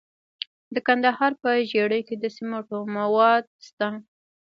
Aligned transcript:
د 0.73 0.75
کندهار 0.87 1.31
په 1.41 1.49
ژیړۍ 1.69 2.01
کې 2.07 2.15
د 2.19 2.25
سمنټو 2.35 2.77
مواد 2.97 3.43
شته. 3.67 3.89